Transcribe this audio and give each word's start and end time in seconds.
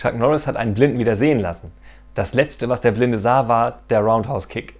Chuck 0.00 0.14
Norris 0.16 0.46
hat 0.46 0.56
einen 0.56 0.74
Blinden 0.74 1.00
wieder 1.00 1.16
sehen 1.16 1.40
lassen. 1.40 1.72
Das 2.14 2.32
letzte, 2.32 2.68
was 2.68 2.80
der 2.80 2.92
Blinde 2.92 3.18
sah, 3.18 3.48
war 3.48 3.80
der 3.90 3.98
Roundhouse 4.00 4.46
Kick. 4.46 4.76